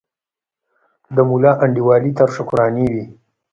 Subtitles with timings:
[1.15, 3.03] د ملا انډیوالي تر شکرانې وي